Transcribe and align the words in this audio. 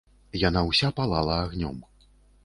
Яна 0.43 0.61
ўся 0.69 0.89
палала 0.99 1.35
агнём. 1.43 1.77